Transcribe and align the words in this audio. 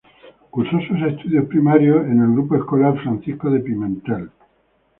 Cursó 0.49 0.79
sus 0.79 0.99
estudios 0.99 1.45
primarios 1.45 2.03
en 2.07 2.23
el 2.23 2.31
Grupo 2.31 2.55
Escolar 2.55 2.97
Francisco 3.03 3.51
de 3.51 3.59
Pimentel. 3.59 4.31